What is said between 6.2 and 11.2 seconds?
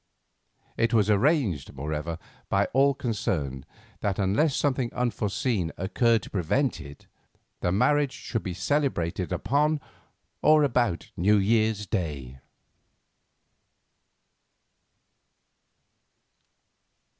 to prevent it, the marriage should be celebrated upon or about